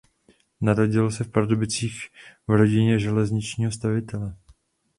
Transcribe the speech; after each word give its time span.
Narodil 0.61 1.11
se 1.11 1.23
v 1.23 1.29
Pardubicích 1.31 1.99
v 2.47 2.51
rodině 2.51 2.99
železničního 2.99 3.71
stavitele. 3.71 4.37